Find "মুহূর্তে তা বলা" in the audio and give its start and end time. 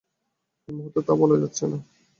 0.77-1.35